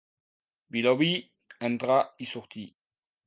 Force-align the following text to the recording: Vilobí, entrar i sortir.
Vilobí, 0.75 1.09
entrar 1.69 1.99
i 2.27 2.31
sortir. 2.33 2.65